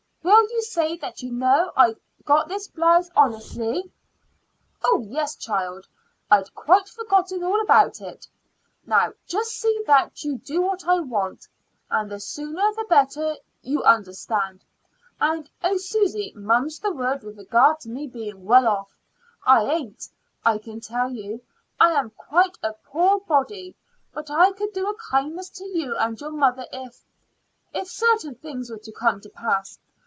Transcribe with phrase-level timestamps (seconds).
[0.23, 1.95] Will you say that you know that I
[2.25, 3.91] got this blouse honestly?"
[4.83, 5.87] "Oh, yes, child!
[6.29, 8.27] I'd quite forgotten all about it.
[8.85, 11.47] Now just see that you do what I want;
[11.89, 14.63] and the sooner the better, you understand.
[15.19, 18.95] And, oh, Susy, mum's the word with regard to me being well off.
[19.45, 20.07] I ain't,
[20.45, 21.41] I can tell you;
[21.79, 23.75] I am quite a poor body.
[24.13, 27.03] But I could do a kindness to you and your mother if
[27.73, 29.79] if certain things were to come to pass.